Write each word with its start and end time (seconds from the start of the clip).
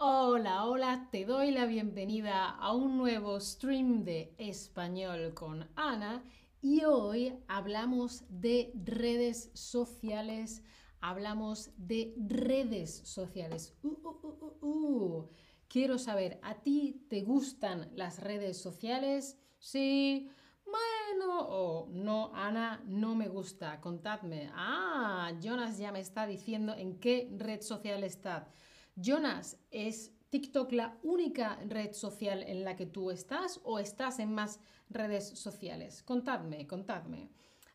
Hola, 0.00 0.64
hola, 0.64 1.08
te 1.10 1.24
doy 1.24 1.50
la 1.50 1.66
bienvenida 1.66 2.50
a 2.50 2.72
un 2.72 2.96
nuevo 2.96 3.40
stream 3.40 4.04
de 4.04 4.32
español 4.38 5.34
con 5.34 5.68
Ana 5.74 6.22
y 6.62 6.84
hoy 6.84 7.36
hablamos 7.48 8.22
de 8.28 8.70
redes 8.76 9.50
sociales, 9.54 10.62
hablamos 11.00 11.72
de 11.76 12.14
redes 12.16 12.94
sociales. 13.08 13.76
Uh, 13.82 13.88
uh, 13.88 14.64
uh, 14.64 15.28
Quiero 15.66 15.98
saber, 15.98 16.38
¿a 16.44 16.62
ti 16.62 17.04
te 17.10 17.22
gustan 17.22 17.90
las 17.96 18.20
redes 18.20 18.56
sociales? 18.56 19.36
Sí, 19.58 20.30
bueno, 20.64 21.40
o 21.40 21.88
no, 21.90 22.30
Ana, 22.36 22.84
no 22.86 23.16
me 23.16 23.26
gusta, 23.26 23.80
contadme. 23.80 24.48
Ah, 24.54 25.32
Jonas 25.42 25.76
ya 25.76 25.90
me 25.90 25.98
está 25.98 26.28
diciendo 26.28 26.72
en 26.72 27.00
qué 27.00 27.28
red 27.36 27.62
social 27.62 28.04
está. 28.04 28.54
Jonas, 29.00 29.56
¿es 29.70 30.12
TikTok 30.30 30.72
la 30.72 30.98
única 31.04 31.56
red 31.68 31.92
social 31.92 32.42
en 32.42 32.64
la 32.64 32.74
que 32.74 32.84
tú 32.86 33.12
estás 33.12 33.60
o 33.62 33.78
estás 33.78 34.18
en 34.18 34.34
más 34.34 34.58
redes 34.90 35.28
sociales? 35.38 36.02
Contadme, 36.02 36.66
contadme. 36.66 37.30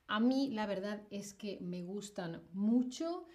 A 0.07 0.19
mí 0.19 0.49
la 0.49 0.65
verdad 0.65 1.01
es 1.11 1.33
que 1.33 1.59
me 1.61 1.81
gustan 1.81 2.43
mucho, 2.51 3.25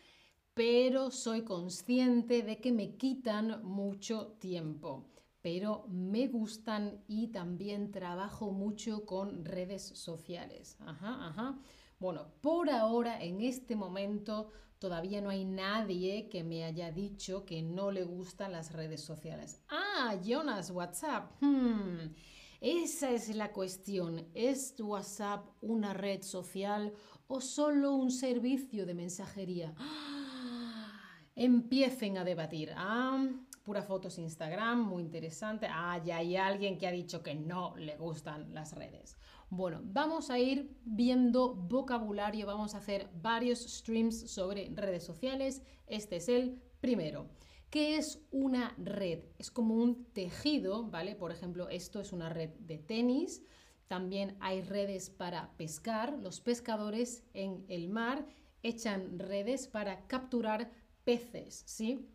pero 0.52 1.10
soy 1.10 1.44
consciente 1.44 2.42
de 2.42 2.60
que 2.60 2.72
me 2.72 2.96
quitan 2.96 3.64
mucho 3.64 4.36
tiempo. 4.38 5.06
Pero 5.40 5.86
me 5.88 6.28
gustan 6.28 7.02
y 7.06 7.28
también 7.28 7.90
trabajo 7.90 8.50
mucho 8.50 9.06
con 9.06 9.46
redes 9.46 9.82
sociales. 9.82 10.76
Ajá, 10.80 11.28
ajá. 11.28 11.58
Bueno, 11.98 12.28
por 12.40 12.70
ahora, 12.70 13.22
en 13.22 13.40
este 13.40 13.74
momento, 13.74 14.50
Todavía 14.78 15.20
no 15.20 15.30
hay 15.30 15.44
nadie 15.44 16.28
que 16.28 16.44
me 16.44 16.64
haya 16.64 16.92
dicho 16.92 17.44
que 17.44 17.62
no 17.62 17.90
le 17.90 18.04
gustan 18.04 18.52
las 18.52 18.72
redes 18.72 19.02
sociales. 19.02 19.60
Ah, 19.68 20.14
Jonas, 20.24 20.70
WhatsApp. 20.70 21.32
Hmm, 21.40 22.14
esa 22.60 23.10
es 23.10 23.34
la 23.34 23.50
cuestión. 23.50 24.28
¿Es 24.34 24.76
WhatsApp 24.78 25.48
una 25.62 25.94
red 25.94 26.22
social 26.22 26.92
o 27.26 27.40
solo 27.40 27.92
un 27.92 28.12
servicio 28.12 28.86
de 28.86 28.94
mensajería? 28.94 29.74
empiecen 31.34 32.16
a 32.16 32.24
debatir. 32.24 32.72
Ah, 32.76 33.28
pura 33.64 33.82
fotos 33.82 34.16
Instagram, 34.18 34.80
muy 34.80 35.02
interesante. 35.02 35.66
Ah, 35.68 36.00
ya 36.04 36.18
hay 36.18 36.36
alguien 36.36 36.78
que 36.78 36.86
ha 36.86 36.92
dicho 36.92 37.20
que 37.20 37.34
no 37.34 37.76
le 37.76 37.96
gustan 37.96 38.54
las 38.54 38.76
redes. 38.76 39.16
Bueno, 39.50 39.80
vamos 39.82 40.28
a 40.28 40.38
ir 40.38 40.76
viendo 40.84 41.54
vocabulario, 41.54 42.46
vamos 42.46 42.74
a 42.74 42.78
hacer 42.78 43.08
varios 43.14 43.60
streams 43.60 44.30
sobre 44.30 44.70
redes 44.74 45.04
sociales. 45.04 45.62
Este 45.86 46.16
es 46.16 46.28
el 46.28 46.60
primero. 46.80 47.30
¿Qué 47.70 47.96
es 47.96 48.20
una 48.30 48.74
red? 48.76 49.20
Es 49.38 49.50
como 49.50 49.74
un 49.74 50.04
tejido, 50.12 50.90
¿vale? 50.90 51.14
Por 51.16 51.32
ejemplo, 51.32 51.70
esto 51.70 51.98
es 51.98 52.12
una 52.12 52.28
red 52.28 52.50
de 52.58 52.76
tenis. 52.76 53.42
También 53.86 54.36
hay 54.40 54.60
redes 54.60 55.08
para 55.08 55.56
pescar. 55.56 56.18
Los 56.18 56.42
pescadores 56.42 57.24
en 57.32 57.64
el 57.68 57.88
mar 57.88 58.26
echan 58.62 59.18
redes 59.18 59.66
para 59.66 60.06
capturar 60.08 60.70
peces, 61.04 61.62
¿sí? 61.64 62.06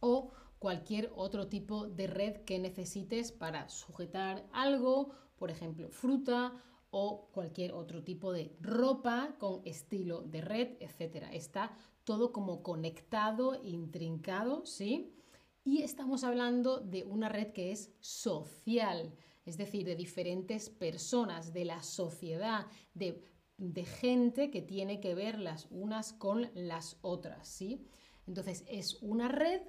O 0.00 0.32
cualquier 0.58 1.12
otro 1.14 1.48
tipo 1.48 1.86
de 1.86 2.06
red 2.06 2.36
que 2.44 2.58
necesites 2.58 3.32
para 3.32 3.68
sujetar 3.68 4.46
algo, 4.52 5.10
por 5.40 5.50
ejemplo, 5.50 5.88
fruta 5.88 6.52
o 6.90 7.30
cualquier 7.32 7.72
otro 7.72 8.04
tipo 8.04 8.30
de 8.30 8.54
ropa 8.60 9.36
con 9.38 9.62
estilo 9.64 10.20
de 10.20 10.42
red, 10.42 10.76
etc. 10.80 11.28
Está 11.32 11.74
todo 12.04 12.30
como 12.30 12.62
conectado, 12.62 13.58
intrincado, 13.64 14.66
¿sí? 14.66 15.14
Y 15.64 15.80
estamos 15.80 16.24
hablando 16.24 16.80
de 16.80 17.04
una 17.04 17.30
red 17.30 17.52
que 17.52 17.72
es 17.72 17.90
social, 18.00 19.14
es 19.46 19.56
decir, 19.56 19.86
de 19.86 19.96
diferentes 19.96 20.68
personas, 20.68 21.54
de 21.54 21.64
la 21.64 21.82
sociedad, 21.82 22.66
de, 22.92 23.24
de 23.56 23.84
gente 23.86 24.50
que 24.50 24.60
tiene 24.60 25.00
que 25.00 25.14
ver 25.14 25.38
las 25.38 25.68
unas 25.70 26.12
con 26.12 26.50
las 26.54 26.98
otras, 27.00 27.48
¿sí? 27.48 27.86
Entonces 28.26 28.62
es 28.68 28.98
una 29.00 29.28
red 29.28 29.62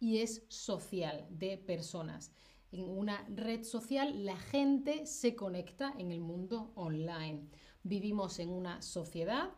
y 0.00 0.18
es 0.18 0.44
social 0.48 1.24
de 1.30 1.56
personas 1.56 2.32
en 2.72 2.88
una 2.88 3.26
red 3.28 3.64
social, 3.64 4.24
la 4.24 4.36
gente 4.36 5.06
se 5.06 5.34
conecta 5.34 5.92
en 5.98 6.12
el 6.12 6.20
mundo 6.20 6.72
online. 6.74 7.48
Vivimos 7.82 8.38
en 8.38 8.50
una 8.50 8.82
sociedad, 8.82 9.50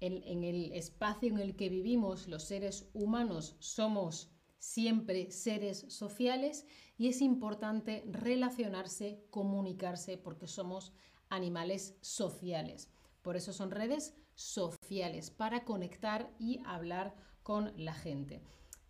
en, 0.00 0.44
el 0.44 0.72
espacio 0.72 1.28
en 1.28 1.38
el 1.38 1.56
que 1.56 1.68
vivimos 1.68 2.28
los 2.28 2.44
seres 2.44 2.88
humanos 2.92 3.56
somos 3.60 4.30
siempre 4.58 5.30
seres 5.30 5.86
sociales 5.88 6.66
y 6.98 7.08
es 7.08 7.22
importante 7.22 8.04
relacionarse, 8.06 9.24
comunicarse, 9.30 10.18
porque 10.18 10.46
somos 10.46 10.92
animales 11.28 11.96
sociales. 12.00 12.90
Por 13.22 13.36
eso 13.36 13.52
son 13.52 13.70
redes 13.70 14.14
sociales, 14.34 15.30
para 15.30 15.64
conectar 15.64 16.30
y 16.38 16.60
hablar 16.66 17.14
con 17.42 17.72
la 17.76 17.94
gente. 17.94 18.42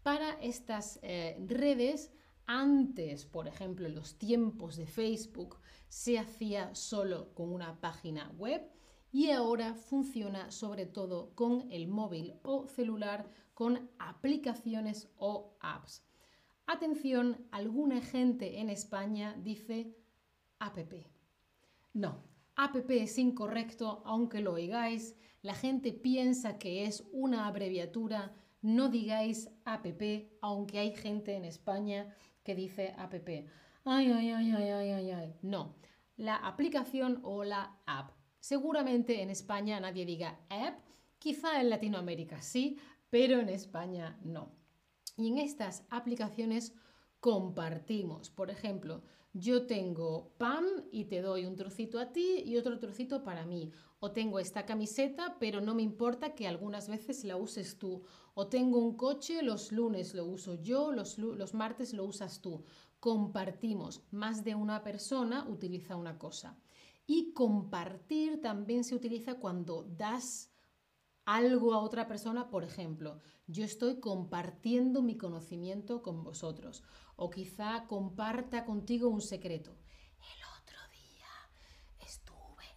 Para 0.02 0.32
estas 0.40 0.98
eh, 1.02 1.36
redes 1.46 2.10
antes, 2.46 3.26
por 3.26 3.48
ejemplo, 3.48 3.86
en 3.86 3.94
los 3.94 4.18
tiempos 4.18 4.76
de 4.76 4.86
Facebook, 4.86 5.58
se 5.88 6.18
hacía 6.18 6.74
solo 6.74 7.32
con 7.34 7.52
una 7.52 7.80
página 7.80 8.30
web 8.36 8.62
y 9.12 9.30
ahora 9.30 9.74
funciona 9.74 10.50
sobre 10.50 10.86
todo 10.86 11.34
con 11.34 11.70
el 11.70 11.88
móvil 11.88 12.34
o 12.42 12.66
celular 12.68 13.30
con 13.54 13.88
aplicaciones 13.98 15.08
o 15.16 15.56
apps. 15.60 16.04
Atención, 16.66 17.46
alguna 17.50 18.00
gente 18.00 18.60
en 18.60 18.68
España 18.68 19.34
dice 19.42 19.96
app. 20.58 20.76
No, 21.94 22.24
app 22.56 22.90
es 22.90 23.18
incorrecto, 23.18 24.02
aunque 24.04 24.40
lo 24.40 24.52
oigáis. 24.54 25.16
La 25.42 25.54
gente 25.54 25.92
piensa 25.92 26.58
que 26.58 26.84
es 26.84 27.04
una 27.12 27.46
abreviatura. 27.46 28.34
No 28.60 28.88
digáis 28.88 29.48
app, 29.64 29.86
aunque 30.40 30.78
hay 30.78 30.94
gente 30.94 31.34
en 31.34 31.44
España 31.44 32.14
que 32.46 32.54
dice 32.54 32.94
app. 32.96 33.12
Ay, 33.84 34.12
ay, 34.12 34.30
ay, 34.30 34.52
ay, 34.52 34.70
ay, 34.70 34.90
ay, 34.90 35.10
ay. 35.10 35.34
No, 35.42 35.74
la 36.16 36.36
aplicación 36.36 37.18
o 37.24 37.42
la 37.42 37.80
app. 37.86 38.12
Seguramente 38.38 39.20
en 39.20 39.30
España 39.30 39.80
nadie 39.80 40.06
diga 40.06 40.38
app, 40.48 40.78
quizá 41.18 41.60
en 41.60 41.70
Latinoamérica 41.70 42.40
sí, 42.40 42.78
pero 43.10 43.40
en 43.40 43.48
España 43.48 44.16
no. 44.22 44.52
Y 45.16 45.28
en 45.28 45.38
estas 45.38 45.84
aplicaciones 45.90 46.72
compartimos. 47.18 48.30
Por 48.30 48.50
ejemplo, 48.50 49.02
yo 49.38 49.66
tengo 49.66 50.32
pan 50.38 50.64
y 50.90 51.04
te 51.04 51.20
doy 51.20 51.44
un 51.44 51.56
trocito 51.56 51.98
a 51.98 52.10
ti 52.10 52.42
y 52.46 52.56
otro 52.56 52.78
trocito 52.78 53.22
para 53.22 53.44
mí. 53.44 53.70
O 54.00 54.10
tengo 54.10 54.38
esta 54.38 54.64
camiseta, 54.64 55.36
pero 55.38 55.60
no 55.60 55.74
me 55.74 55.82
importa 55.82 56.34
que 56.34 56.48
algunas 56.48 56.88
veces 56.88 57.22
la 57.22 57.36
uses 57.36 57.78
tú. 57.78 58.02
O 58.34 58.48
tengo 58.48 58.78
un 58.78 58.96
coche, 58.96 59.42
los 59.42 59.72
lunes 59.72 60.14
lo 60.14 60.24
uso 60.24 60.54
yo, 60.54 60.90
los, 60.90 61.18
los 61.18 61.52
martes 61.52 61.92
lo 61.92 62.06
usas 62.06 62.40
tú. 62.40 62.64
Compartimos. 62.98 64.02
Más 64.10 64.42
de 64.42 64.54
una 64.54 64.82
persona 64.82 65.46
utiliza 65.46 65.96
una 65.96 66.18
cosa. 66.18 66.58
Y 67.06 67.34
compartir 67.34 68.40
también 68.40 68.84
se 68.84 68.94
utiliza 68.94 69.34
cuando 69.34 69.82
das 69.82 70.50
algo 71.26 71.74
a 71.74 71.80
otra 71.80 72.06
persona, 72.06 72.48
por 72.48 72.64
ejemplo, 72.64 73.18
yo 73.48 73.64
estoy 73.64 73.98
compartiendo 73.98 75.02
mi 75.02 75.16
conocimiento 75.16 76.00
con 76.00 76.22
vosotros 76.22 76.84
o 77.16 77.30
quizá 77.30 77.86
comparta 77.86 78.64
contigo 78.64 79.08
un 79.08 79.20
secreto. 79.20 79.72
El 80.20 80.40
otro 80.60 80.78
día 80.92 82.06
estuve. 82.06 82.68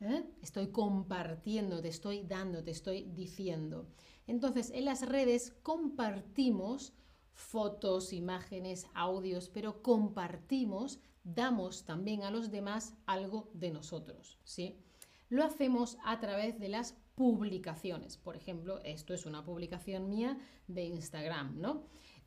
¿eh? 0.00 0.24
Estoy 0.42 0.68
compartiendo, 0.68 1.80
te 1.80 1.88
estoy 1.88 2.24
dando, 2.24 2.62
te 2.62 2.72
estoy 2.72 3.04
diciendo. 3.14 3.88
Entonces, 4.26 4.70
en 4.70 4.84
las 4.84 5.06
redes 5.06 5.52
compartimos 5.62 6.92
fotos, 7.32 8.12
imágenes, 8.12 8.86
audios, 8.94 9.48
pero 9.48 9.82
compartimos, 9.82 11.00
damos 11.24 11.84
también 11.84 12.22
a 12.22 12.30
los 12.30 12.50
demás 12.50 12.94
algo 13.06 13.50
de 13.52 13.70
nosotros, 13.70 14.38
¿sí? 14.44 14.78
Lo 15.28 15.44
hacemos 15.44 15.98
a 16.04 16.20
través 16.20 16.60
de 16.60 16.68
las 16.68 16.94
publicaciones. 17.14 18.16
Por 18.16 18.36
ejemplo, 18.36 18.80
esto 18.84 19.14
es 19.14 19.26
una 19.26 19.44
publicación 19.44 20.08
mía 20.08 20.38
de 20.68 20.84
Instagram, 20.84 21.60
¿no? 21.60 21.84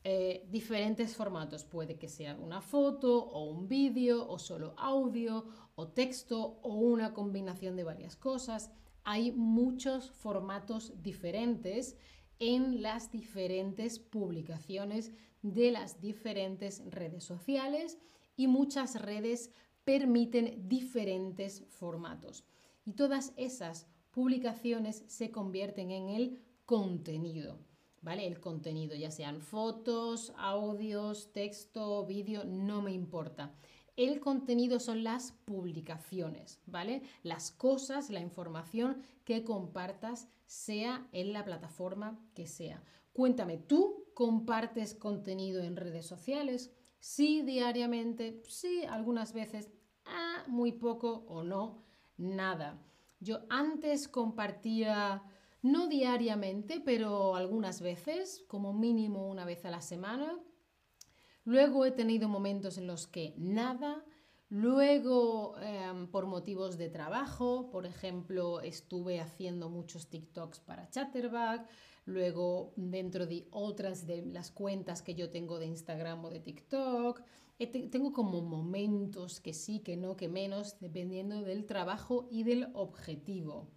Eh, 0.10 0.48
diferentes 0.50 1.18
formatos. 1.18 1.66
Puede 1.66 1.98
que 1.98 2.08
sea 2.08 2.38
una 2.38 2.62
foto 2.62 3.26
o 3.26 3.44
un 3.44 3.68
vídeo 3.68 4.26
o 4.26 4.40
solo 4.40 4.74
audio 4.78 5.44
o 5.76 5.90
texto 5.90 6.62
o 6.62 6.76
una 6.76 7.14
combinación 7.14 7.76
de 7.76 7.84
varias 7.84 8.16
cosas. 8.16 8.72
Hay 9.04 9.34
muchos 9.34 10.10
formatos 10.12 10.94
diferentes 11.04 11.98
en 12.40 12.82
las 12.82 13.12
diferentes 13.12 14.00
publicaciones 14.00 15.12
de 15.42 15.74
las 15.74 16.00
diferentes 16.00 16.82
redes 16.90 17.26
sociales 17.26 17.98
y 18.38 18.48
muchas 18.48 19.02
redes 19.02 19.52
permiten 19.84 20.70
diferentes 20.70 21.66
formatos. 21.68 22.46
Y 22.86 22.94
todas 22.94 23.34
esas 23.36 23.88
publicaciones 24.12 25.04
se 25.08 25.32
convierten 25.32 25.92
en 25.92 26.08
el 26.08 26.42
contenido. 26.64 27.67
¿Vale? 28.02 28.28
El 28.28 28.40
contenido, 28.40 28.96
ya 28.96 29.12
sean 29.12 29.42
fotos, 29.42 30.34
audios, 30.38 31.32
texto, 31.34 32.06
vídeo, 32.06 32.44
no 32.46 32.82
me 32.82 32.92
importa. 32.92 33.54
El 33.96 34.20
contenido 34.20 34.80
son 34.80 35.04
las 35.04 35.32
publicaciones, 35.46 36.62
¿vale? 36.68 37.02
Las 37.24 37.52
cosas, 37.52 38.12
la 38.12 38.20
información 38.20 39.02
que 39.26 39.44
compartas, 39.44 40.28
sea 40.46 41.08
en 41.12 41.34
la 41.34 41.44
plataforma 41.44 42.20
que 42.34 42.48
sea. 42.48 42.82
Cuéntame, 43.12 43.58
¿tú 43.58 44.06
compartes 44.14 44.94
contenido 44.94 45.62
en 45.62 45.76
redes 45.76 46.06
sociales? 46.06 46.72
Sí, 47.00 47.42
diariamente, 47.42 48.42
sí, 48.48 48.84
algunas 48.86 49.34
veces, 49.34 49.72
ah, 50.06 50.44
muy 50.48 50.72
poco 50.72 51.26
o 51.28 51.44
no, 51.44 51.84
nada. 52.18 52.80
Yo 53.20 53.40
antes 53.50 54.08
compartía, 54.08 55.24
no 55.72 55.88
diariamente, 55.88 56.82
pero 56.84 57.36
algunas 57.36 57.82
veces, 57.82 58.44
como 58.48 58.74
mínimo 58.74 59.28
una 59.28 59.46
vez 59.46 59.66
a 59.66 59.72
la 59.72 59.82
semana. 59.82 60.40
Luego 61.44 61.86
he 61.86 61.92
tenido 61.92 62.28
momentos 62.28 62.78
en 62.78 62.88
los 62.88 63.08
que 63.08 63.34
nada. 63.38 64.04
Luego, 64.50 65.58
em, 65.60 66.08
por 66.08 66.26
motivos 66.26 66.78
de 66.78 66.90
trabajo, 66.90 67.70
por 67.70 67.86
ejemplo, 67.86 68.62
estuve 68.62 69.20
haciendo 69.20 69.70
muchos 69.70 70.10
TikToks 70.10 70.60
para 70.62 70.90
Chatterback. 70.90 71.68
Luego, 72.06 72.74
dentro 72.78 73.26
de 73.26 73.48
otras 73.52 74.06
de 74.08 74.26
las 74.26 74.52
cuentas 74.52 75.02
que 75.02 75.16
yo 75.16 75.30
tengo 75.30 75.60
de 75.60 75.66
Instagram 75.66 76.24
o 76.24 76.30
de 76.30 76.40
TikTok, 76.40 77.22
tengo 77.92 78.14
como 78.14 78.42
momentos 78.42 79.42
que 79.42 79.54
sí, 79.54 79.80
que 79.80 79.98
no, 79.98 80.16
que 80.16 80.30
menos, 80.30 80.80
dependiendo 80.80 81.42
del 81.42 81.66
trabajo 81.66 82.28
y 82.30 82.44
del 82.44 82.70
objetivo. 82.74 83.68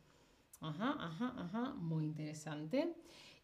Ajá, 0.60 0.94
ajá, 0.98 1.34
ajá, 1.38 1.74
muy 1.74 2.04
interesante. 2.04 2.94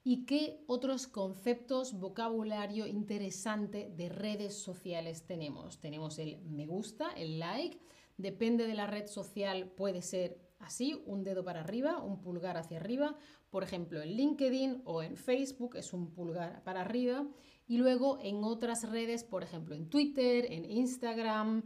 ¿Y 0.05 0.27
qué 0.27 0.63
otros 0.67 1.07
conceptos, 1.07 1.99
vocabulario 1.99 2.87
interesante 2.87 3.91
de 3.97 4.09
redes 4.09 4.55
sociales 4.55 5.27
tenemos? 5.27 5.81
Tenemos 5.81 6.19
el 6.19 6.39
me 6.43 6.67
gusta, 6.67 7.11
el 7.11 7.39
like. 7.39 7.81
Depende 8.19 8.67
de 8.67 8.75
la 8.75 8.87
red 8.87 9.07
social, 9.07 9.69
puede 9.71 10.03
ser 10.03 10.39
así, 10.59 11.03
un 11.07 11.25
dedo 11.25 11.43
para 11.43 11.61
arriba, 11.61 12.03
un 12.03 12.21
pulgar 12.21 12.57
hacia 12.57 12.79
arriba. 12.79 13.17
Por 13.51 13.63
ejemplo, 13.65 14.01
en 14.03 14.11
LinkedIn 14.11 14.83
o 14.85 15.03
en 15.03 15.17
Facebook 15.17 15.77
es 15.77 15.93
un 15.93 16.13
pulgar 16.13 16.63
para 16.65 16.83
arriba. 16.83 17.27
Y 17.67 17.79
luego 17.79 18.19
en 18.23 18.45
otras 18.45 18.89
redes, 18.89 19.25
por 19.25 19.43
ejemplo, 19.43 19.75
en 19.75 19.89
Twitter, 19.89 20.53
en 20.53 20.71
Instagram, 20.71 21.63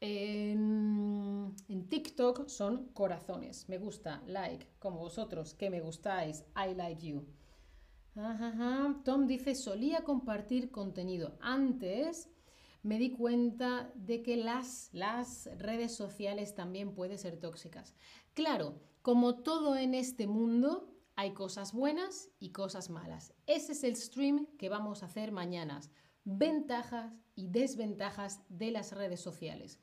en, 0.00 1.54
TikTok 1.88 2.48
son 2.48 2.88
corazones. 2.92 3.68
Me 3.68 3.78
gusta, 3.78 4.22
like, 4.26 4.66
como 4.78 4.98
vosotros, 4.98 5.54
que 5.54 5.70
me 5.70 5.80
gustáis, 5.80 6.44
I 6.56 6.74
like 6.74 7.06
you. 7.06 7.26
Tom 9.04 9.26
dice, 9.26 9.54
solía 9.54 10.02
compartir 10.02 10.70
contenido. 10.70 11.36
Antes 11.40 12.28
me 12.82 12.98
di 12.98 13.10
cuenta 13.10 13.92
de 13.94 14.22
que 14.22 14.36
las, 14.36 14.90
las 14.92 15.48
redes 15.58 15.94
sociales 15.94 16.54
también 16.54 16.94
pueden 16.94 17.18
ser 17.18 17.38
tóxicas. 17.38 17.94
Claro, 18.34 18.80
como 19.02 19.42
todo 19.42 19.76
en 19.76 19.94
este 19.94 20.26
mundo, 20.26 20.90
hay 21.16 21.32
cosas 21.32 21.72
buenas 21.72 22.30
y 22.38 22.50
cosas 22.50 22.90
malas. 22.90 23.34
Ese 23.46 23.72
es 23.72 23.84
el 23.84 23.96
stream 23.96 24.46
que 24.58 24.68
vamos 24.68 25.02
a 25.02 25.06
hacer 25.06 25.32
mañana. 25.32 25.80
Ventajas 26.24 27.12
y 27.40 27.48
desventajas 27.48 28.42
de 28.48 28.70
las 28.70 28.92
redes 28.92 29.20
sociales. 29.20 29.80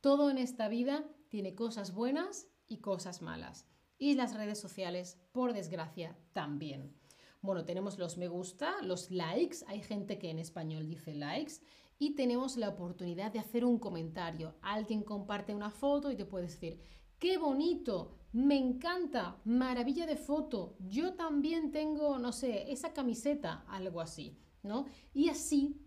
Todo 0.00 0.30
en 0.30 0.38
esta 0.38 0.68
vida 0.68 1.04
tiene 1.28 1.54
cosas 1.54 1.94
buenas 1.94 2.48
y 2.68 2.78
cosas 2.78 3.22
malas. 3.22 3.66
Y 3.98 4.14
las 4.14 4.34
redes 4.34 4.58
sociales, 4.58 5.18
por 5.32 5.52
desgracia, 5.52 6.16
también. 6.32 6.94
Bueno, 7.42 7.64
tenemos 7.64 7.98
los 7.98 8.18
me 8.18 8.28
gusta, 8.28 8.82
los 8.82 9.10
likes. 9.10 9.58
Hay 9.66 9.82
gente 9.82 10.18
que 10.18 10.30
en 10.30 10.38
español 10.38 10.88
dice 10.88 11.14
likes. 11.14 11.54
Y 11.98 12.14
tenemos 12.14 12.56
la 12.56 12.68
oportunidad 12.68 13.32
de 13.32 13.38
hacer 13.38 13.64
un 13.64 13.78
comentario. 13.78 14.54
Alguien 14.62 15.02
comparte 15.02 15.54
una 15.54 15.70
foto 15.70 16.10
y 16.10 16.16
te 16.16 16.24
puedes 16.24 16.52
decir, 16.52 16.80
qué 17.18 17.38
bonito, 17.38 18.16
me 18.32 18.56
encanta, 18.56 19.40
maravilla 19.44 20.06
de 20.06 20.16
foto, 20.16 20.76
yo 20.78 21.14
también 21.14 21.72
tengo, 21.72 22.18
no 22.18 22.32
sé, 22.32 22.70
esa 22.72 22.92
camiseta, 22.92 23.64
algo 23.68 24.00
así, 24.00 24.38
¿no? 24.62 24.86
Y 25.12 25.28
así, 25.28 25.78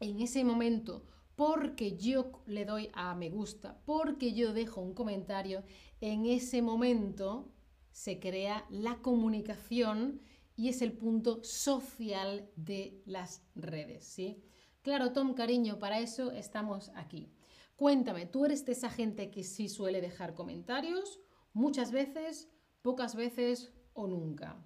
en 0.00 0.20
ese 0.20 0.44
momento, 0.44 1.04
porque 1.34 1.96
yo 1.96 2.42
le 2.46 2.64
doy 2.64 2.90
a 2.94 3.14
me 3.14 3.30
gusta, 3.30 3.80
porque 3.84 4.32
yo 4.32 4.52
dejo 4.52 4.80
un 4.80 4.94
comentario, 4.94 5.64
en 6.00 6.26
ese 6.26 6.62
momento 6.62 7.52
se 7.90 8.18
crea 8.18 8.66
la 8.70 8.96
comunicación 9.02 10.20
y 10.56 10.68
es 10.68 10.82
el 10.82 10.92
punto 10.92 11.42
social 11.44 12.50
de 12.56 13.02
las 13.04 13.42
redes, 13.54 14.04
¿sí? 14.04 14.42
Claro, 14.82 15.12
Tom, 15.12 15.34
cariño, 15.34 15.78
para 15.78 16.00
eso 16.00 16.32
estamos 16.32 16.90
aquí. 16.94 17.30
Cuéntame, 17.76 18.24
¿tú 18.24 18.46
eres 18.46 18.64
de 18.64 18.72
esa 18.72 18.88
gente 18.88 19.30
que 19.30 19.44
sí 19.44 19.68
suele 19.68 20.00
dejar 20.00 20.34
comentarios? 20.34 21.20
Muchas 21.52 21.92
veces, 21.92 22.48
pocas 22.80 23.14
veces 23.14 23.72
o 23.92 24.06
nunca. 24.06 24.64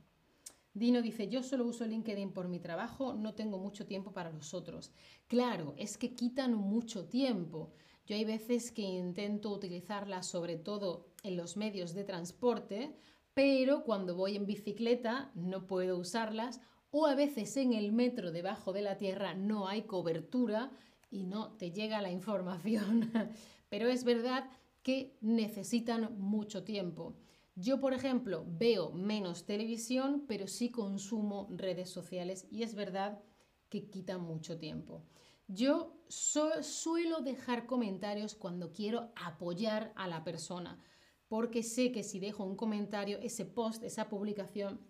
Dino 0.81 1.03
dice, 1.03 1.29
yo 1.29 1.43
solo 1.43 1.67
uso 1.67 1.85
LinkedIn 1.85 2.32
por 2.32 2.49
mi 2.49 2.59
trabajo, 2.59 3.12
no 3.12 3.35
tengo 3.35 3.59
mucho 3.59 3.85
tiempo 3.85 4.15
para 4.15 4.32
los 4.32 4.55
otros. 4.55 4.93
Claro, 5.27 5.75
es 5.77 5.99
que 5.99 6.15
quitan 6.15 6.55
mucho 6.55 7.05
tiempo. 7.05 7.75
Yo 8.06 8.17
hay 8.17 8.25
veces 8.25 8.73
que 8.73 8.81
intento 8.81 9.50
utilizarlas 9.50 10.25
sobre 10.25 10.56
todo 10.56 11.11
en 11.23 11.37
los 11.37 11.59
medios 11.59 11.93
de 11.93 12.05
transporte, 12.05 12.97
pero 13.35 13.85
cuando 13.85 14.15
voy 14.17 14.37
en 14.37 14.47
bicicleta 14.47 15.31
no 15.35 15.67
puedo 15.67 15.99
usarlas 15.99 16.62
o 16.91 17.05
a 17.05 17.15
veces 17.15 17.59
en 17.59 17.75
el 17.75 17.93
metro 17.93 18.33
debajo 18.33 18.73
de 18.73 18.81
la 18.81 18.97
tierra 18.97 19.35
no 19.35 19.69
hay 19.69 19.83
cobertura 19.83 20.73
y 21.11 21.25
no 21.25 21.53
te 21.59 21.73
llega 21.73 22.00
la 22.00 22.11
información. 22.11 23.12
pero 23.69 23.87
es 23.91 24.03
verdad 24.05 24.49
que 24.83 25.19
necesitan 25.21 26.19
mucho 26.19 26.65
tiempo. 26.65 27.17
Yo, 27.61 27.79
por 27.79 27.93
ejemplo, 27.93 28.47
veo 28.47 28.91
menos 28.93 29.45
televisión, 29.45 30.25
pero 30.27 30.47
sí 30.47 30.71
consumo 30.71 31.47
redes 31.51 31.91
sociales 31.91 32.47
y 32.51 32.62
es 32.62 32.75
verdad 32.75 33.21
que 33.69 33.91
quitan 33.91 34.23
mucho 34.23 34.59
tiempo. 34.59 35.05
Yo 35.47 36.01
suelo 36.09 37.21
dejar 37.21 37.67
comentarios 37.67 38.35
cuando 38.35 38.73
quiero 38.73 39.12
apoyar 39.15 39.93
a 39.95 40.09
la 40.09 40.25
persona, 40.25 40.83
porque 41.29 41.62
sé 41.62 41.93
que 41.93 42.03
si 42.03 42.19
dejo 42.19 42.45
un 42.45 42.57
comentario, 42.57 43.19
ese 43.19 43.45
post, 43.45 43.83
esa 43.83 44.09
publicación, 44.09 44.81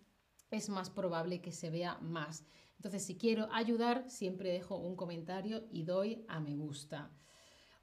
es 0.53 0.69
más 0.69 0.91
probable 0.91 1.41
que 1.41 1.51
se 1.51 1.71
vea 1.71 1.99
más. 1.99 2.45
Entonces, 2.77 3.05
si 3.05 3.17
quiero 3.17 3.49
ayudar, 3.53 4.09
siempre 4.09 4.53
dejo 4.53 4.77
un 4.77 4.95
comentario 4.95 5.65
y 5.73 5.83
doy 5.83 6.25
a 6.29 6.39
me 6.39 6.55
gusta 6.55 7.11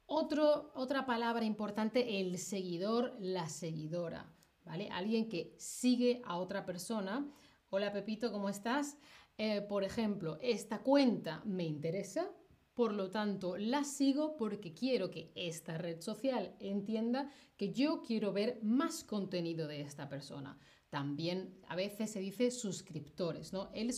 otra 0.08 1.04
palabra 1.04 1.44
importante, 1.44 2.20
el 2.20 2.38
seguidor, 2.38 3.14
la 3.20 3.48
seguidora, 3.48 4.32
¿vale? 4.68 4.88
Alguien 4.90 5.28
que 5.28 5.54
sigue 5.56 6.22
a 6.24 6.36
otra 6.36 6.64
persona. 6.64 7.26
Hola 7.70 7.90
Pepito, 7.92 8.30
¿cómo 8.30 8.48
estás? 8.50 8.98
Eh, 9.38 9.62
por 9.62 9.82
ejemplo, 9.82 10.38
esta 10.42 10.82
cuenta 10.82 11.42
me 11.44 11.64
interesa, 11.64 12.30
por 12.74 12.92
lo 12.92 13.10
tanto 13.10 13.56
la 13.56 13.82
sigo 13.82 14.36
porque 14.36 14.74
quiero 14.74 15.10
que 15.10 15.32
esta 15.34 15.78
red 15.78 16.02
social 16.02 16.54
entienda 16.60 17.32
que 17.56 17.72
yo 17.72 18.02
quiero 18.02 18.32
ver 18.32 18.60
más 18.62 19.04
contenido 19.04 19.66
de 19.66 19.80
esta 19.80 20.08
persona. 20.08 20.58
También 20.90 21.58
a 21.68 21.74
veces 21.74 22.10
se 22.10 22.20
dice 22.20 22.50
suscriptores, 22.50 23.52
¿no? 23.54 23.70
El, 23.72 23.90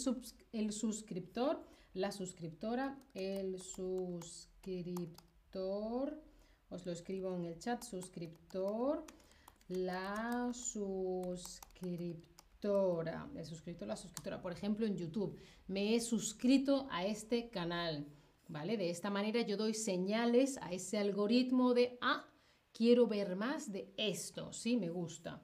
el 0.52 0.72
suscriptor, 0.72 1.64
la 1.94 2.12
suscriptora, 2.12 2.96
el 3.14 3.58
suscriptor 3.60 5.20
os 6.70 6.86
lo 6.86 6.92
escribo 6.92 7.34
en 7.34 7.44
el 7.44 7.58
chat, 7.58 7.82
suscriptor, 7.82 9.04
la 9.70 10.50
suscriptora, 10.52 13.30
el 13.36 13.44
suscriptor, 13.44 13.86
la 13.86 13.96
suscriptora, 13.96 14.42
por 14.42 14.50
ejemplo 14.52 14.84
en 14.84 14.96
YouTube, 14.96 15.38
me 15.68 15.94
he 15.94 16.00
suscrito 16.00 16.88
a 16.90 17.06
este 17.06 17.50
canal, 17.50 18.04
¿vale? 18.48 18.76
De 18.76 18.90
esta 18.90 19.10
manera 19.10 19.42
yo 19.42 19.56
doy 19.56 19.74
señales 19.74 20.58
a 20.58 20.72
ese 20.72 20.98
algoritmo 20.98 21.72
de, 21.72 21.96
ah, 22.00 22.26
quiero 22.72 23.06
ver 23.06 23.36
más 23.36 23.70
de 23.70 23.92
esto, 23.96 24.52
sí, 24.52 24.76
me 24.76 24.90
gusta. 24.90 25.40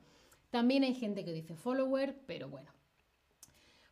También 0.50 0.82
hay 0.82 0.94
gente 0.94 1.24
que 1.24 1.32
dice 1.32 1.54
follower, 1.54 2.18
pero 2.26 2.48
bueno, 2.48 2.72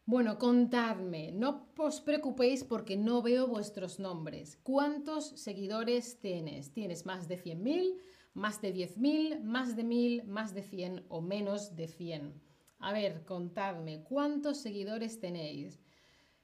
bueno, 0.04 0.36
contadme, 0.38 1.30
no 1.32 1.68
os 1.78 2.00
preocupéis 2.00 2.64
porque 2.64 2.96
no 2.96 3.22
veo 3.22 3.46
vuestros 3.46 4.00
nombres. 4.00 4.58
¿Cuántos 4.62 5.28
seguidores 5.28 6.18
tienes? 6.18 6.72
¿Tienes 6.72 7.06
más 7.06 7.28
de 7.28 7.42
100.000, 7.42 7.98
más 8.34 8.60
de 8.60 8.74
10.000, 8.74 9.40
más 9.40 9.76
de 9.76 9.84
1.000, 9.84 10.24
más 10.24 10.54
de 10.54 10.62
100 10.62 11.04
o 11.08 11.20
menos 11.20 11.74
de 11.74 11.88
100? 11.88 12.42
A 12.78 12.92
ver, 12.92 13.24
contadme, 13.24 14.02
¿cuántos 14.04 14.58
seguidores 14.58 15.18
tenéis? 15.18 15.80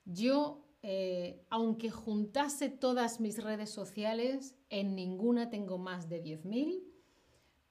Yo, 0.04 0.66
eh, 0.82 1.44
aunque 1.50 1.90
juntase 1.90 2.70
todas 2.70 3.20
mis 3.20 3.42
redes 3.42 3.70
sociales, 3.70 4.56
en 4.70 4.94
ninguna 4.94 5.50
tengo 5.50 5.76
más 5.76 6.08
de 6.08 6.22
10.000 6.22 6.90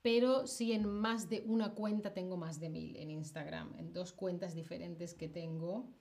pero 0.01 0.47
sí 0.47 0.71
en 0.71 0.87
más 0.87 1.29
de 1.29 1.43
una 1.45 1.73
cuenta 1.73 2.13
tengo 2.13 2.37
más 2.37 2.59
de 2.59 2.69
mil 2.69 2.95
en 2.95 3.11
Instagram, 3.11 3.75
en 3.77 3.91
dos 3.93 4.13
cuentas 4.13 4.55
diferentes 4.55 5.13
que 5.13 5.27
tengo. 5.27 5.93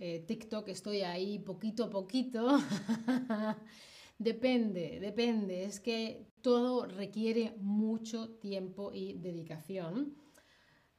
eh, 0.00 0.20
TikTok 0.26 0.68
estoy 0.68 1.02
ahí 1.02 1.38
poquito 1.38 1.84
a 1.84 1.90
poquito. 1.90 2.46
depende, 4.18 4.98
depende. 5.00 5.64
Es 5.64 5.80
que 5.80 6.26
todo 6.42 6.86
requiere 6.86 7.54
mucho 7.58 8.30
tiempo 8.38 8.92
y 8.92 9.14
dedicación. 9.14 10.16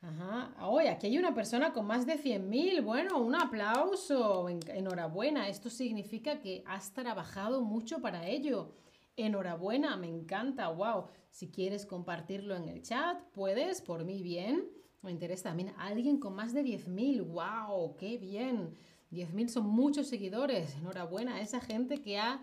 Ajá. 0.01 0.55
Oye, 0.65 0.89
aquí 0.89 1.07
hay 1.07 1.17
una 1.17 1.33
persona 1.33 1.73
con 1.73 1.85
más 1.85 2.05
de 2.05 2.17
100.000. 2.17 2.83
Bueno, 2.83 3.19
un 3.19 3.35
aplauso. 3.35 4.47
Enhorabuena. 4.47 5.49
Esto 5.49 5.69
significa 5.69 6.39
que 6.39 6.63
has 6.65 6.93
trabajado 6.93 7.61
mucho 7.61 7.99
para 7.99 8.27
ello. 8.27 8.75
Enhorabuena, 9.17 9.97
me 9.97 10.07
encanta. 10.07 10.69
Wow. 10.69 11.07
Si 11.29 11.51
quieres 11.51 11.85
compartirlo 11.85 12.55
en 12.55 12.69
el 12.69 12.81
chat, 12.81 13.21
puedes, 13.33 13.81
por 13.81 14.05
mí 14.05 14.23
bien. 14.23 14.69
Me 15.01 15.11
interesa 15.11 15.49
también 15.49 15.73
alguien 15.77 16.17
con 16.19 16.33
más 16.33 16.53
de 16.53 16.63
10.000. 16.63 17.25
¡Wow! 17.25 17.95
¡Qué 17.97 18.17
bien! 18.17 18.75
10.000 19.11 19.47
son 19.49 19.67
muchos 19.67 20.07
seguidores. 20.07 20.75
Enhorabuena 20.75 21.35
a 21.35 21.41
esa 21.41 21.59
gente 21.59 22.01
que 22.01 22.17
ha 22.17 22.41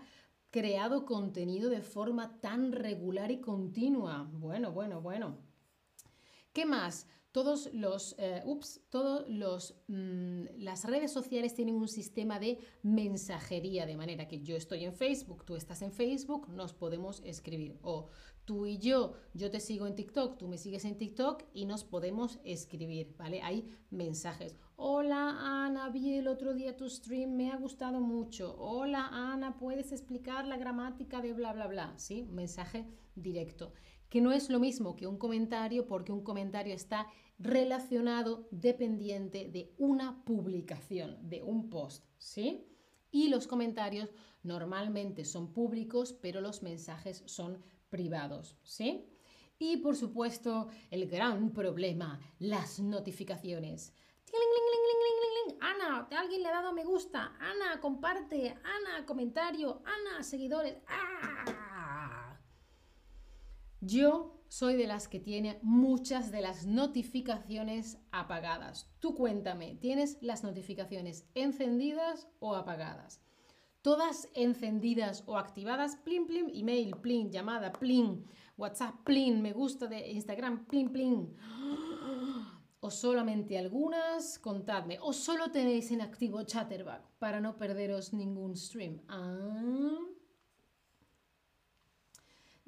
creado 0.51 1.05
contenido 1.05 1.69
de 1.69 1.81
forma 1.81 2.39
tan 2.39 2.71
regular 2.71 3.31
y 3.31 3.41
continua. 3.41 4.29
Bueno, 4.31 4.71
bueno, 4.71 5.01
bueno. 5.01 5.37
¿Qué 6.53 6.65
más? 6.65 7.07
Todos 7.37 7.71
los, 7.71 8.15
eh, 8.17 8.41
ups, 8.45 8.81
todos 8.89 9.29
los, 9.29 9.75
mm, 9.89 10.45
las 10.57 10.85
redes 10.85 11.11
sociales 11.11 11.53
tienen 11.53 11.75
un 11.75 11.87
sistema 11.87 12.39
de 12.39 12.57
mensajería, 12.81 13.85
de 13.85 13.95
manera 13.95 14.27
que 14.27 14.41
yo 14.41 14.55
estoy 14.55 14.85
en 14.85 14.93
Facebook, 14.95 15.45
tú 15.45 15.55
estás 15.55 15.83
en 15.83 15.91
Facebook, 15.91 16.49
nos 16.49 16.73
podemos 16.73 17.21
escribir. 17.23 17.77
O 17.83 18.07
tú 18.43 18.65
y 18.65 18.79
yo, 18.79 19.13
yo 19.35 19.51
te 19.51 19.59
sigo 19.59 19.85
en 19.85 19.93
TikTok, 19.93 20.39
tú 20.39 20.47
me 20.47 20.57
sigues 20.57 20.83
en 20.83 20.97
TikTok 20.97 21.43
y 21.53 21.65
nos 21.65 21.83
podemos 21.83 22.39
escribir, 22.43 23.13
¿vale? 23.19 23.43
Hay 23.43 23.69
mensajes. 23.91 24.55
Hola 24.75 25.37
Ana, 25.39 25.89
vi 25.89 26.15
el 26.15 26.27
otro 26.27 26.55
día 26.55 26.75
tu 26.75 26.89
stream, 26.89 27.35
me 27.35 27.51
ha 27.51 27.57
gustado 27.57 27.99
mucho. 27.99 28.55
Hola 28.57 29.09
Ana, 29.11 29.59
¿puedes 29.59 29.91
explicar 29.91 30.47
la 30.47 30.57
gramática 30.57 31.21
de 31.21 31.33
bla, 31.33 31.53
bla, 31.53 31.67
bla? 31.67 31.93
¿Sí? 31.97 32.23
Mensaje 32.23 32.87
directo 33.13 33.73
que 34.09 34.21
no 34.21 34.31
es 34.31 34.49
lo 34.49 34.59
mismo 34.59 34.95
que 34.95 35.07
un 35.07 35.17
comentario 35.17 35.87
porque 35.87 36.11
un 36.11 36.23
comentario 36.23 36.73
está 36.73 37.07
relacionado, 37.39 38.47
dependiente 38.51 39.49
de 39.49 39.73
una 39.77 40.23
publicación, 40.23 41.17
de 41.29 41.43
un 41.43 41.69
post, 41.69 42.05
¿sí? 42.17 42.65
Y 43.11 43.29
los 43.29 43.47
comentarios 43.47 44.09
normalmente 44.43 45.25
son 45.25 45.53
públicos, 45.53 46.13
pero 46.13 46.41
los 46.41 46.63
mensajes 46.63 47.23
son 47.25 47.63
privados, 47.89 48.57
¿sí? 48.63 49.09
Y 49.59 49.77
por 49.77 49.95
supuesto, 49.95 50.69
el 50.91 51.07
gran 51.07 51.51
problema, 51.51 52.19
las 52.39 52.79
notificaciones. 52.79 53.93
Ana, 55.59 56.07
alguien 56.17 56.43
le 56.43 56.49
ha 56.49 56.51
dado 56.51 56.73
me 56.73 56.83
gusta. 56.83 57.35
Ana, 57.39 57.79
comparte. 57.79 58.49
Ana, 58.49 59.05
comentario. 59.05 59.81
Ana, 59.85 60.23
seguidores. 60.23 60.77
¡Ah! 60.87 61.56
Yo 63.87 64.43
soy 64.49 64.75
de 64.75 64.85
las 64.85 65.07
que 65.07 65.21
tiene 65.21 65.59
muchas 65.61 66.29
de 66.29 66.41
las 66.41 66.65
notificaciones 66.65 67.97
apagadas. 68.11 68.91
Tú 68.99 69.15
cuéntame, 69.15 69.75
¿tienes 69.75 70.17
las 70.19 70.43
notificaciones 70.43 71.25
encendidas 71.35 72.27
o 72.39 72.55
apagadas? 72.55 73.21
Todas 73.81 74.27
encendidas 74.33 75.23
o 75.25 75.37
activadas, 75.37 75.95
plin, 75.95 76.27
plin, 76.27 76.51
email, 76.53 76.97
plin, 76.97 77.31
llamada, 77.31 77.71
plin, 77.71 78.25
WhatsApp, 78.57 79.05
plin, 79.05 79.41
me 79.41 79.53
gusta 79.53 79.87
de 79.87 80.11
Instagram, 80.11 80.65
plin, 80.65 80.91
plin. 80.91 81.35
O 82.79 82.91
solamente 82.91 83.57
algunas, 83.57 84.37
contadme. 84.37 84.99
O 85.01 85.11
solo 85.11 85.49
tenéis 85.49 85.89
en 85.89 85.99
activo 86.01 86.43
Chatterback 86.43 87.01
para 87.17 87.41
no 87.41 87.57
perderos 87.57 88.13
ningún 88.13 88.55
stream. 88.55 89.01
Ah. 89.09 89.97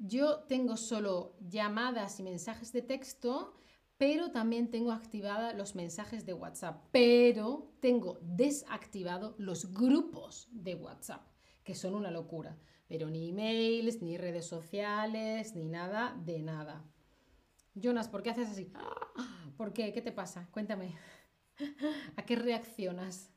Yo 0.02 0.44
tengo 0.48 0.78
solo 0.78 1.36
llamadas 1.46 2.18
y 2.20 2.22
mensajes 2.22 2.72
de 2.72 2.80
texto, 2.80 3.52
pero 3.98 4.30
también 4.30 4.70
tengo 4.70 4.92
activada 4.92 5.52
los 5.52 5.74
mensajes 5.74 6.24
de 6.24 6.32
WhatsApp, 6.32 6.86
pero 6.90 7.74
tengo 7.80 8.18
desactivado 8.22 9.34
los 9.36 9.74
grupos 9.74 10.48
de 10.52 10.74
WhatsApp, 10.74 11.28
que 11.62 11.74
son 11.74 11.94
una 11.94 12.10
locura, 12.10 12.56
pero 12.88 13.10
ni 13.10 13.28
emails, 13.28 14.00
ni 14.00 14.16
redes 14.16 14.46
sociales, 14.46 15.54
ni 15.54 15.68
nada 15.68 16.18
de 16.24 16.40
nada. 16.40 16.82
Jonas, 17.74 18.08
¿por 18.08 18.22
qué 18.22 18.30
haces 18.30 18.48
así? 18.48 18.72
¿Por 19.58 19.74
qué? 19.74 19.92
¿Qué 19.92 20.00
te 20.00 20.12
pasa? 20.12 20.48
Cuéntame. 20.50 20.96
¿A 22.16 22.24
qué 22.24 22.36
reaccionas? 22.36 23.34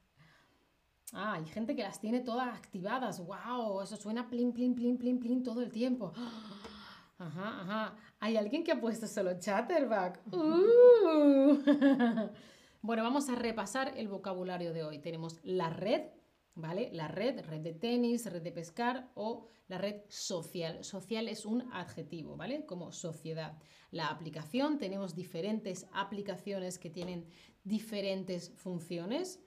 Ah, 1.16 1.34
hay 1.34 1.46
gente 1.46 1.76
que 1.76 1.84
las 1.84 2.00
tiene 2.00 2.22
todas 2.22 2.48
activadas. 2.48 3.24
¡Wow! 3.24 3.82
Eso 3.82 3.96
suena 3.98 4.28
plin, 4.28 4.52
plin, 4.52 4.74
plin, 4.74 4.98
plin, 4.98 5.20
plin 5.20 5.44
todo 5.44 5.62
el 5.62 5.72
tiempo. 5.72 6.12
Ajá, 7.20 7.62
ajá. 7.62 7.96
Hay 8.20 8.36
alguien 8.36 8.64
que 8.64 8.72
ha 8.72 8.82
puesto 8.82 9.08
solo 9.08 9.40
Chatterback. 9.40 10.20
Uh. 10.34 11.60
bueno, 12.82 13.04
vamos 13.04 13.30
a 13.30 13.36
repasar 13.36 13.94
el 13.96 14.08
vocabulario 14.08 14.74
de 14.74 14.84
hoy. 14.84 15.00
Tenemos 15.00 15.40
la 15.44 15.70
red, 15.70 16.02
¿vale? 16.56 16.90
La 16.92 17.08
red, 17.08 17.46
red 17.46 17.62
de 17.62 17.74
tenis, 17.74 18.26
red 18.26 18.42
de 18.42 18.52
pescar 18.52 19.12
o 19.14 19.46
la 19.68 19.78
red 19.78 20.02
social. 20.10 20.84
Social 20.84 21.30
es 21.30 21.46
un 21.46 21.72
adjetivo, 21.72 22.36
¿vale? 22.36 22.66
Como 22.66 22.92
sociedad. 22.92 23.58
La 23.92 24.08
aplicación, 24.08 24.80
tenemos 24.80 25.16
diferentes 25.16 25.88
aplicaciones 25.94 26.80
que 26.80 26.90
tienen 26.90 27.28
diferentes 27.64 28.52
funciones 28.56 29.40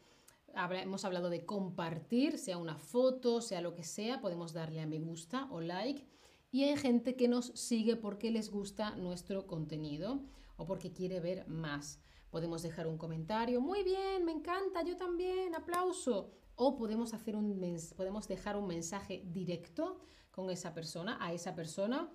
hemos 0.56 1.04
hablado 1.04 1.30
de 1.30 1.44
compartir, 1.44 2.38
sea 2.38 2.58
una 2.58 2.76
foto, 2.76 3.40
sea 3.40 3.60
lo 3.60 3.75
que 3.75 3.84
sea, 3.84 4.20
podemos 4.20 4.52
darle 4.52 4.80
a 4.80 4.86
me 4.86 4.98
gusta 4.98 5.48
o 5.50 5.60
like. 5.60 6.06
Y 6.50 6.64
hay 6.64 6.76
gente 6.76 7.16
que 7.16 7.28
nos 7.28 7.46
sigue 7.46 7.96
porque 7.96 8.30
les 8.30 8.50
gusta 8.50 8.96
nuestro 8.96 9.46
contenido 9.46 10.22
o 10.56 10.66
porque 10.66 10.92
quiere 10.92 11.20
ver 11.20 11.46
más. 11.48 12.00
Podemos 12.30 12.62
dejar 12.62 12.86
un 12.86 12.98
comentario, 12.98 13.60
muy 13.60 13.82
bien, 13.82 14.25
me 14.25 14.32
encanta, 14.32 14.82
yo 14.82 14.96
también, 14.96 15.54
aplauso. 15.54 16.32
O 16.54 16.76
podemos, 16.76 17.12
hacer 17.12 17.36
un 17.36 17.60
podemos 17.96 18.26
dejar 18.28 18.56
un 18.56 18.66
mensaje 18.66 19.22
directo 19.26 19.98
con 20.30 20.50
esa 20.50 20.72
persona, 20.72 21.18
a 21.20 21.32
esa 21.34 21.54
persona. 21.54 22.10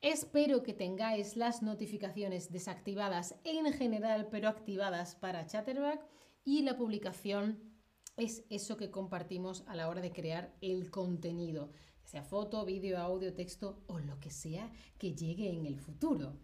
Espero 0.00 0.62
que 0.62 0.74
tengáis 0.74 1.36
las 1.36 1.62
notificaciones 1.62 2.50
desactivadas 2.50 3.36
en 3.44 3.72
general, 3.72 4.28
pero 4.30 4.48
activadas 4.48 5.14
para 5.14 5.46
Chatterback 5.46 6.04
y 6.44 6.62
la 6.62 6.76
publicación 6.76 7.68
es 8.16 8.44
eso 8.50 8.76
que 8.76 8.90
compartimos 8.90 9.64
a 9.66 9.76
la 9.76 9.88
hora 9.88 10.00
de 10.00 10.12
crear 10.12 10.54
el 10.60 10.90
contenido, 10.90 11.70
sea 12.04 12.22
foto, 12.22 12.64
vídeo, 12.64 12.98
audio, 12.98 13.34
texto 13.34 13.82
o 13.86 13.98
lo 13.98 14.18
que 14.18 14.30
sea 14.30 14.72
que 14.98 15.14
llegue 15.14 15.50
en 15.50 15.66
el 15.66 15.78
futuro. 15.78 16.36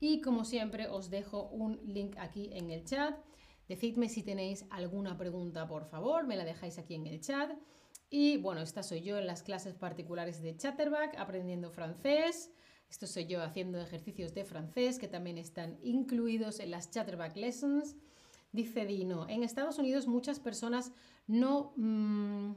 Y 0.00 0.20
como 0.20 0.44
siempre 0.44 0.88
os 0.88 1.10
dejo 1.10 1.48
un 1.48 1.80
link 1.84 2.16
aquí 2.18 2.50
en 2.52 2.70
el 2.70 2.84
chat. 2.84 3.18
Decidme 3.68 4.08
si 4.08 4.22
tenéis 4.22 4.64
alguna 4.70 5.18
pregunta, 5.18 5.66
por 5.66 5.84
favor, 5.84 6.26
me 6.26 6.36
la 6.36 6.44
dejáis 6.44 6.78
aquí 6.78 6.94
en 6.94 7.06
el 7.06 7.20
chat. 7.20 7.50
Y 8.10 8.38
bueno, 8.38 8.62
esta 8.62 8.82
soy 8.82 9.02
yo 9.02 9.18
en 9.18 9.26
las 9.26 9.42
clases 9.42 9.74
particulares 9.74 10.40
de 10.40 10.56
Chatterback, 10.56 11.18
aprendiendo 11.18 11.70
francés. 11.70 12.50
Esto 12.88 13.06
soy 13.06 13.26
yo 13.26 13.42
haciendo 13.42 13.78
ejercicios 13.80 14.32
de 14.32 14.46
francés 14.46 14.98
que 14.98 15.08
también 15.08 15.36
están 15.36 15.78
incluidos 15.82 16.58
en 16.58 16.70
las 16.70 16.90
Chatterback 16.90 17.36
Lessons. 17.36 17.96
Dice 18.52 18.86
Dino, 18.86 19.28
en 19.28 19.42
Estados 19.42 19.78
Unidos 19.78 20.06
muchas 20.06 20.40
personas 20.40 20.92
no, 21.26 21.74
mm, 21.76 22.52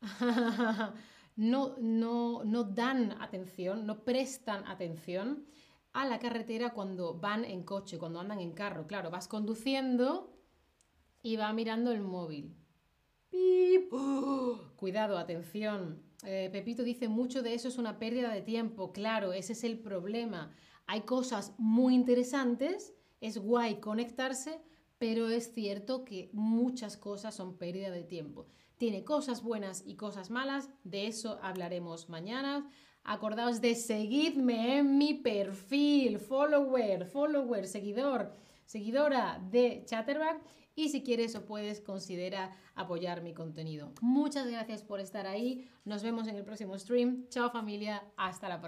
no, 1.36 1.76
no, 1.78 2.44
no 2.44 2.64
dan 2.64 3.12
atención, 3.20 3.86
no 3.86 4.04
prestan 4.04 4.66
atención 4.66 5.46
a 5.92 6.04
la 6.04 6.18
carretera 6.18 6.74
cuando 6.74 7.14
van 7.14 7.44
en 7.44 7.62
coche, 7.62 7.98
cuando 7.98 8.20
andan 8.20 8.40
en 8.40 8.52
carro. 8.52 8.86
Claro, 8.86 9.10
vas 9.10 9.28
conduciendo 9.28 10.36
y 11.22 11.36
va 11.36 11.52
mirando 11.52 11.92
el 11.92 12.02
móvil. 12.02 12.54
Cuidado, 14.76 15.16
atención. 15.16 16.02
Eh, 16.24 16.50
Pepito 16.52 16.82
dice, 16.82 17.08
mucho 17.08 17.42
de 17.42 17.54
eso 17.54 17.68
es 17.68 17.78
una 17.78 17.98
pérdida 17.98 18.30
de 18.32 18.42
tiempo. 18.42 18.92
Claro, 18.92 19.32
ese 19.32 19.52
es 19.52 19.64
el 19.64 19.78
problema. 19.78 20.52
Hay 20.86 21.02
cosas 21.02 21.54
muy 21.56 21.94
interesantes 21.94 22.94
es 23.26 23.38
guay 23.38 23.80
conectarse, 23.80 24.60
pero 24.98 25.28
es 25.28 25.52
cierto 25.52 26.04
que 26.04 26.30
muchas 26.32 26.96
cosas 26.96 27.34
son 27.34 27.58
pérdida 27.58 27.90
de 27.90 28.04
tiempo. 28.04 28.46
Tiene 28.78 29.04
cosas 29.04 29.42
buenas 29.42 29.82
y 29.86 29.96
cosas 29.96 30.30
malas, 30.30 30.70
de 30.84 31.06
eso 31.06 31.38
hablaremos 31.42 32.08
mañana. 32.08 32.70
Acordaos 33.04 33.60
de 33.60 33.74
seguirme 33.74 34.78
en 34.78 34.98
mi 34.98 35.14
perfil, 35.14 36.18
follower, 36.18 37.06
follower, 37.06 37.66
seguidor, 37.66 38.32
seguidora 38.64 39.40
de 39.50 39.84
Chatterback 39.86 40.42
y 40.74 40.90
si 40.90 41.02
quieres 41.02 41.34
o 41.34 41.46
puedes 41.46 41.80
considera 41.80 42.54
apoyar 42.74 43.22
mi 43.22 43.32
contenido. 43.32 43.92
Muchas 44.02 44.46
gracias 44.46 44.82
por 44.82 45.00
estar 45.00 45.26
ahí. 45.26 45.68
Nos 45.84 46.02
vemos 46.02 46.28
en 46.28 46.36
el 46.36 46.44
próximo 46.44 46.78
stream. 46.78 47.28
Chao 47.28 47.50
familia, 47.50 48.04
hasta 48.16 48.48
la 48.48 48.54
próxima. 48.54 48.54